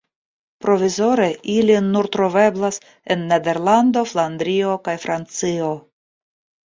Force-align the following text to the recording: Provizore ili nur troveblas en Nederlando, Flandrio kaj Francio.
Provizore 0.63 1.27
ili 1.55 1.75
nur 1.89 2.09
troveblas 2.17 2.81
en 3.17 3.27
Nederlando, 3.33 4.07
Flandrio 4.15 4.73
kaj 4.89 4.97
Francio. 5.05 5.71